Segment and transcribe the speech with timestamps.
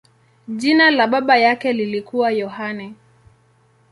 [0.47, 2.95] Jina la baba yake lilikuwa Yohane.